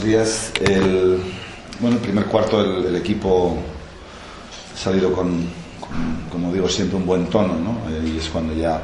[0.00, 0.52] buenos días.
[0.60, 1.20] El,
[1.78, 3.58] bueno, el primer cuarto el, el equipo
[4.72, 5.46] ha salido con,
[5.78, 7.90] con, como digo, siempre un buen tono, ¿no?
[7.90, 8.80] Eh, y es cuando ya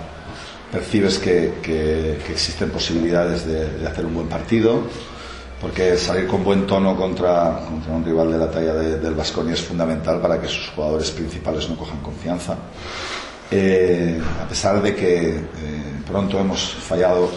[0.71, 4.83] percibes que, que, que existen posibilidades de, de, hacer un buen partido,
[5.61, 9.55] porque salir con buen tono contra, contra un rival de la talla de, del Vasconia
[9.55, 12.57] es fundamental para que sus jugadores principales no cojan confianza.
[13.51, 15.43] Eh, a pesar de que eh,
[16.07, 17.31] pronto hemos fallado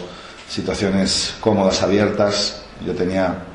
[0.49, 3.45] situaciones cómodas, abiertas, yo tenía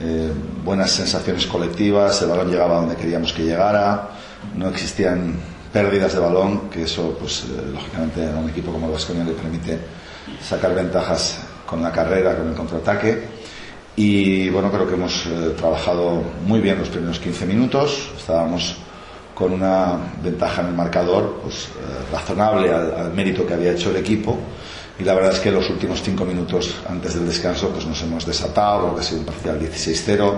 [0.00, 0.32] eh,
[0.64, 4.10] buenas sensaciones colectivas, el balón llegaba donde queríamos que llegara,
[4.56, 5.34] no existían
[5.72, 9.32] pérdidas de balón, que eso, pues, eh, lógicamente, a un equipo como el Vasconia le
[9.32, 9.78] permite
[10.42, 13.40] sacar ventajas con la carrera, con el contraataque.
[13.96, 18.76] Y bueno, creo que hemos eh, trabajado muy bien los primeros 15 minutos, estábamos
[19.34, 23.90] con una ventaja en el marcador, pues, eh, razonable al, al mérito que había hecho
[23.90, 24.36] el equipo
[25.00, 28.26] y la verdad es que los últimos cinco minutos antes del descanso pues nos hemos
[28.26, 30.34] desatado, creo que ha sido un parcial 16-0,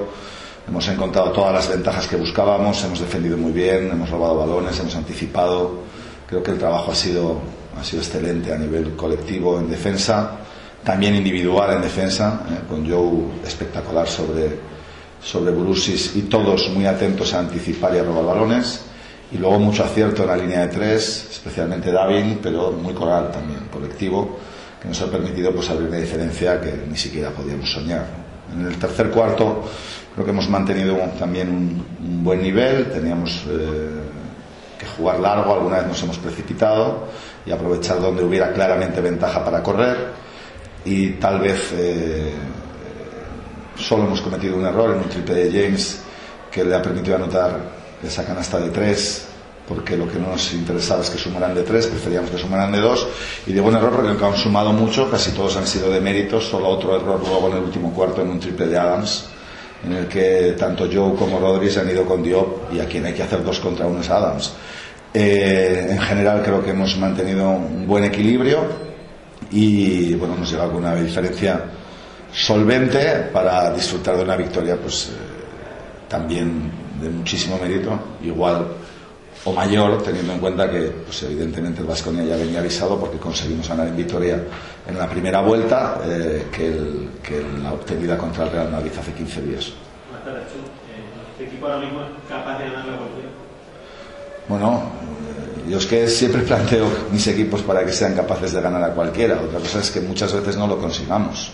[0.69, 4.95] hemos encontrado todas las ventajas que buscábamos, hemos defendido muy bien, hemos robado balones, hemos
[4.95, 5.81] anticipado,
[6.29, 7.41] creo que el trabajo ha sido,
[7.77, 10.39] ha sido excelente a nivel colectivo en defensa,
[10.85, 14.61] también individual en defensa, eh, con Joe espectacular sobre,
[15.21, 18.83] sobre Burusis y todos muy atentos a anticipar y a robar balones.
[19.33, 23.61] Y luego mucho acierto en la línea de tres, especialmente David, pero muy coral también,
[23.73, 24.39] colectivo
[24.83, 28.05] que nos ha permitido pues, abrir una diferencia que ni siquiera podíamos soñar.
[28.53, 29.63] En el tercer cuarto
[30.13, 33.89] creo que hemos mantenido también un, buen nivel, teníamos eh,
[34.79, 37.09] que jugar largo, alguna vez nos hemos precipitado
[37.47, 39.97] y aprovechar donde hubiera claramente ventaja para correr
[40.85, 42.33] y tal vez eh,
[43.77, 46.01] solo hemos cometido un error en un triple de James
[46.51, 47.59] que le ha permitido anotar
[48.03, 49.27] esa canasta de tres
[49.69, 52.81] porque lo que no nos interesaba es que sumaran de tres, preferíamos que sumaran de
[52.81, 53.07] dos,
[53.47, 56.41] y de buen error porque aunque han sumado mucho, casi todos han sido de mérito,
[56.41, 59.27] solo otro error luego en el último cuarto en un triple de Adams,
[59.85, 63.15] en el que tanto Joe como Rodríguez han ido con Diop y a quien hay
[63.15, 64.53] que hacer dos contra uno es Adams.
[65.15, 68.61] Eh, en general creo que hemos mantenido un buen equilibrio
[69.51, 71.65] y bueno, hemos llegado con una diferencia
[72.33, 76.71] solvente para disfrutar de una victoria pues eh, también
[77.01, 78.69] de muchísimo mérito, igual
[79.45, 83.69] o mayor, teniendo en cuenta que, pues, evidentemente, el Vasconia ya venía avisado porque conseguimos
[83.69, 84.41] ganar en Vitoria
[84.87, 89.13] en la primera vuelta eh, que, el, que, la obtenida contra el Real Madrid hace
[89.13, 89.73] 15 días.
[91.33, 93.29] ¿Este equipo ahora mismo es capaz de ganar la cualquiera?
[94.49, 94.83] Bueno,
[95.69, 99.41] yo es que siempre planteo mis equipos para que sean capaces de ganar a cualquiera.
[99.41, 101.53] Otra cosa es que muchas veces no lo consigamos.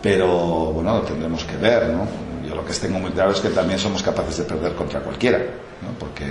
[0.00, 0.28] Pero
[0.72, 2.06] bueno, lo tendremos que ver, ¿no?
[2.46, 5.38] Yo lo que tengo muy claro es que también somos capaces de perder contra cualquiera,
[5.38, 5.98] ¿no?
[5.98, 6.24] Porque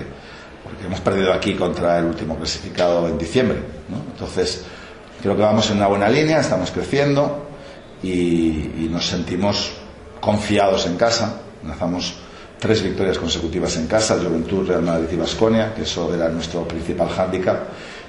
[0.86, 3.60] hemos perdido aquí contra el último clasificado en diciembre.
[3.90, 3.98] ¿no?
[4.12, 4.64] Entonces,
[5.22, 7.48] creo que vamos en una buena línea, estamos creciendo
[8.04, 9.72] y, y, nos sentimos
[10.20, 11.42] confiados en casa.
[11.66, 12.16] Lanzamos
[12.60, 17.10] tres victorias consecutivas en casa, Juventud, Real Madrid y Vasconia, que eso era nuestro principal
[17.10, 17.64] hándicap.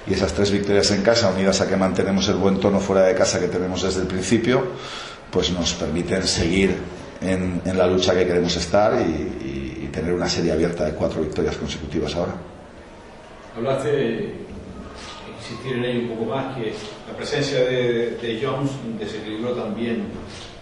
[0.07, 3.13] Y esas tres victorias en casa, unidas a que mantenemos el buen tono fuera de
[3.13, 4.63] casa que tenemos desde el principio,
[5.31, 6.75] pues nos permiten seguir
[7.21, 11.21] en, en la lucha que queremos estar y, y tener una serie abierta de cuatro
[11.21, 12.33] victorias consecutivas ahora.
[13.55, 14.33] Hablaste de
[15.37, 16.73] insistir en ello un poco más, que
[17.07, 20.05] la presencia de, de Jones desequilibró también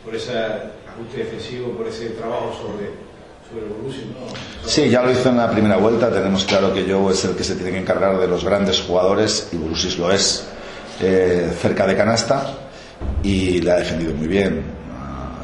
[0.03, 3.07] por ese ajuste defensivo, por ese trabajo sobre.
[4.65, 6.11] Sí, ya lo hizo en la primera vuelta.
[6.11, 9.49] Tenemos claro que Joe es el que se tiene que encargar de los grandes jugadores
[9.53, 10.45] y Borussia lo es
[10.99, 12.53] eh, cerca de canasta
[13.23, 14.76] y le ha defendido muy bien.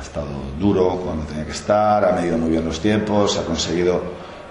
[0.03, 0.27] Ha estado
[0.59, 4.01] duro cuando tenía que estar, ha medido muy bien los tiempos, ha conseguido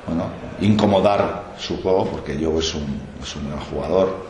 [0.06, 0.24] bueno,
[0.62, 4.24] incomodar su juego porque Joe es un, es un gran jugador.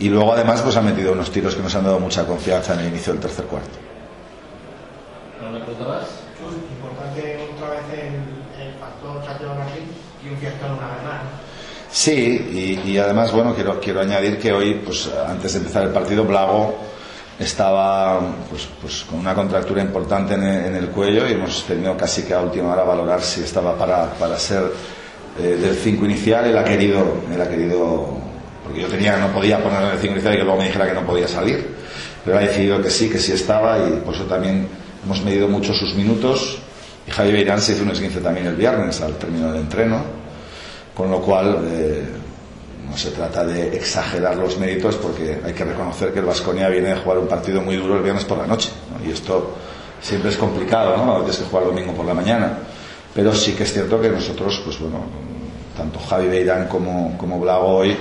[0.00, 2.80] Y luego además pues ha metido unos tiros que nos han dado mucha confianza en
[2.80, 3.78] el inicio del tercer cuarto.
[5.40, 6.08] ¿No me preguntabas?
[6.40, 9.84] Importante otra vez el, el factor Santiago Martín
[10.24, 11.20] y un cierto en una ganar.
[11.92, 15.90] Sí, y, y, además, bueno, quiero, quiero añadir que hoy, pues antes de empezar el
[15.90, 16.90] partido, Blago
[17.40, 18.20] estaba
[18.50, 22.34] pues, pues, con una contractura importante en en el, cuello y hemos tenido casi que
[22.34, 24.70] a última hora valorar si estaba para, para ser
[25.38, 26.44] eh, del 5 inicial.
[26.44, 28.18] Él ha querido, él ha querido,
[28.62, 30.86] porque yo tenía, no podía poner en el 5 inicial y que luego me dijera
[30.86, 31.66] que no podía salir,
[32.24, 34.68] pero ha decidido que sí, que sí estaba y por eso también
[35.02, 36.58] hemos medido mucho sus minutos.
[37.06, 40.02] Y Javi Beirán se hizo un esguince también el viernes al término del entreno,
[40.94, 41.64] con lo cual.
[41.70, 42.19] Eh,
[42.90, 46.88] no se trata de exagerar los méritos porque hay que reconocer que el Vasconia viene
[46.88, 49.08] de jugar un partido muy duro el viernes por la noche ¿no?
[49.08, 49.54] y esto
[50.02, 51.16] siempre es complicado ¿no?
[51.16, 52.58] a que jugar domingo por la mañana
[53.14, 55.04] pero sí que es cierto que nosotros pues bueno
[55.76, 57.96] tanto Javi Beirán como, como Blago hoy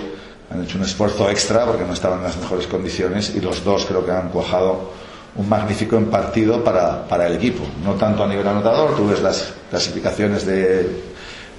[0.51, 3.85] han hecho un esfuerzo extra porque no estaban en las mejores condiciones y los dos
[3.85, 4.89] creo que han cuajado
[5.35, 7.63] un magnífico partido para, para el equipo.
[7.83, 11.08] No tanto a nivel anotador, tú ves las clasificaciones de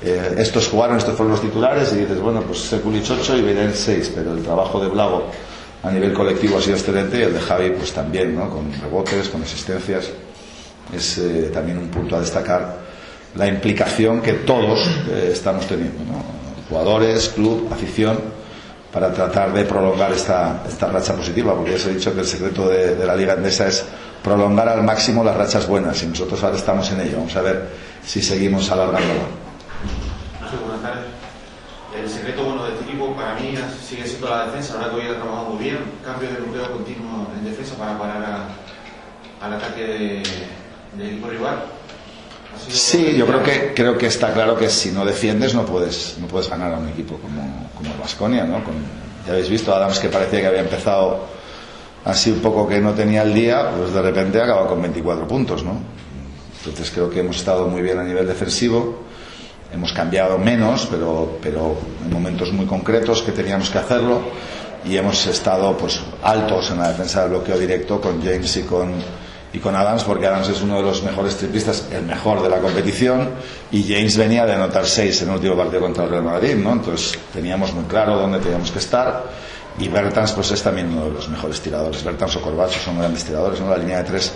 [0.02, 3.72] eh, estos jugaron, estos fueron los titulares y dices, bueno, pues Sekulic 8 y Belén
[3.74, 5.24] 6, pero el trabajo de Blago
[5.82, 8.48] a nivel colectivo ha sido excelente y el de Javi pues también, ¿no?
[8.48, 10.10] con rebotes, con asistencias.
[10.94, 12.78] Es eh, también un punto a destacar
[13.36, 15.98] la implicación que todos eh, estamos teniendo,
[16.68, 18.18] jugadores, club, afición,
[18.92, 22.26] para tratar de prolongar esta, esta racha positiva, porque ya os he dicho que el
[22.26, 23.84] secreto de, de la Liga Endesa es
[24.22, 27.18] prolongar al máximo las rachas buenas y nosotros ahora estamos en ello.
[27.18, 27.68] Vamos a ver
[28.04, 29.39] si seguimos alargándola.
[30.58, 31.04] Buenas tardes.
[31.96, 33.54] El secreto bueno de este equipo para mí
[33.86, 37.26] sigue siendo la defensa, ahora que hoy ha trabajado muy bien, cambio de bloqueo continuo
[37.36, 40.22] en defensa para parar a, al ataque
[40.96, 41.64] de, equipo rival.
[42.68, 46.26] Sí, yo creo que creo que está claro que si no defiendes no puedes no
[46.26, 48.62] puedes ganar a un equipo como, como el Vasconia, ¿no?
[48.64, 48.74] Con,
[49.26, 51.26] ya habéis visto Adams que parecía que había empezado
[52.04, 55.62] así un poco que no tenía el día, pues de repente acaba con 24 puntos,
[55.64, 55.74] ¿no?
[56.58, 59.09] Entonces creo que hemos estado muy bien a nivel defensivo,
[59.72, 64.20] hemos cambiado menos, pero pero en momentos muy concretos que teníamos que hacerlo
[64.84, 68.92] y hemos estado pues altos en la defensa del bloqueo directo con James y con
[69.52, 72.58] y con Adams porque Adams es uno de los mejores triplistas, el mejor de la
[72.58, 73.30] competición
[73.70, 76.72] y James venía de anotar seis en el último partido contra el Real Madrid, ¿no?
[76.72, 79.24] Entonces teníamos muy claro dónde teníamos que estar
[79.78, 82.04] y Bertans pues es también uno de los mejores tiradores.
[82.04, 83.70] Bertans o Corbacho son grandes tiradores, ¿no?
[83.70, 84.32] La línea de tres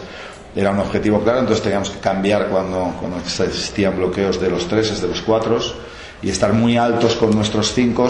[0.55, 2.95] era un objetivo claro, entonces teníamos que cambiar cuando,
[3.47, 5.59] existían bloqueos de los tres, de los cuatro
[6.23, 8.09] y estar muy altos con nuestros cinco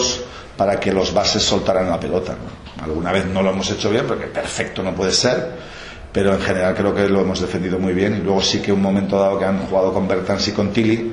[0.55, 2.35] para que los bases soltaran la pelota.
[2.81, 5.75] Alguna vez no lo hemos hecho bien porque perfecto no puede ser
[6.15, 8.81] pero en general creo que lo hemos defendido muy bien y luego sí que un
[8.81, 11.11] momento dado que han jugado con Bertans y con Tilly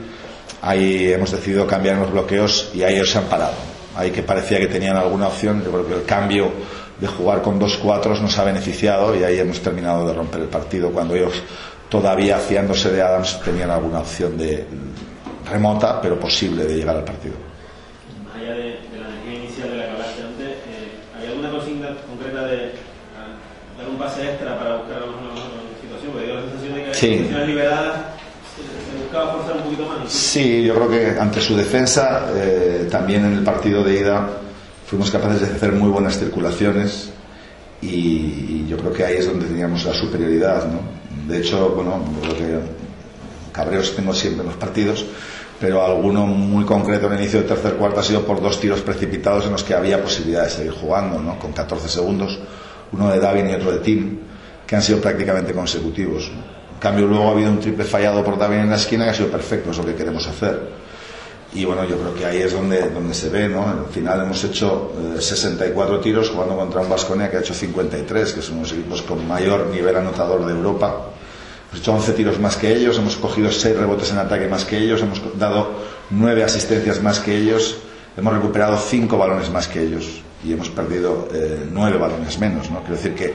[0.62, 3.54] ahí hemos decidido cambiar los bloqueos y ahí ellos se han parado
[3.96, 6.52] ahí que parecía que tenían alguna opción yo creo que el cambio
[7.02, 10.46] de jugar con dos cuatros nos ha beneficiado y ahí hemos terminado de romper el
[10.46, 11.34] partido cuando ellos
[11.88, 14.64] todavía fiándose de Adams tenían alguna opción de
[15.50, 17.34] remota pero posible de llegar al partido
[18.24, 21.50] más allá de, de la energía inicial de la que hablaste antes eh, ¿hay alguna
[21.50, 22.56] consigna concreta de
[23.78, 26.84] dar un pase extra para buscar a una, una situación, porque dio la sensación de
[26.84, 27.08] que Sí.
[27.08, 27.96] las posiciones liberadas
[28.54, 30.12] se, se buscaba forzar un poquito más.
[30.12, 34.28] Sí, yo creo que ante su defensa, eh, también en el partido de ida,
[34.92, 37.08] fuimos capaces de hacer muy buenas circulaciones
[37.80, 40.66] y, y yo creo que ahí es donde teníamos la superioridad.
[40.66, 40.80] ¿no?
[41.26, 42.58] De hecho, bueno, creo que
[43.52, 45.06] cabreos tengo siempre en los partidos,
[45.58, 48.82] pero alguno muy concreto en el inicio del tercer cuarto ha sido por dos tiros
[48.82, 51.38] precipitados en los que había posibilidad de seguir jugando, ¿no?
[51.38, 52.38] con 14 segundos,
[52.92, 54.18] uno de Davin y otro de Tim,
[54.66, 56.30] que han sido prácticamente consecutivos.
[56.74, 59.14] En cambio, luego ha habido un triple fallado por Davin en la esquina que ha
[59.14, 60.81] sido perfecto, es lo que queremos hacer.
[61.54, 63.68] Y bueno, yo creo que ahí es donde, donde se ve, ¿no?
[63.68, 68.32] Al final hemos hecho eh, 64 tiros jugando contra un Vasconia que ha hecho 53,
[68.32, 71.08] que son unos equipos con mayor nivel anotador de Europa.
[71.68, 74.78] Hemos hecho 11 tiros más que ellos, hemos cogido 6 rebotes en ataque más que
[74.78, 75.72] ellos, hemos dado
[76.08, 77.76] 9 asistencias más que ellos,
[78.16, 81.28] hemos recuperado 5 balones más que ellos y hemos perdido
[81.70, 82.80] 9 balones menos, ¿no?
[82.80, 83.34] Quiero decir que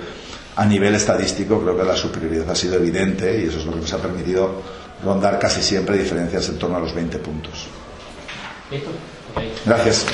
[0.55, 3.81] a nivel estadístico creo que la superioridad ha sido evidente y eso es lo que
[3.81, 4.61] nos ha permitido
[5.03, 7.67] rondar casi siempre diferencias en torno a los 20 puntos.
[8.69, 8.91] ¿Listo?
[9.65, 10.05] Gracias.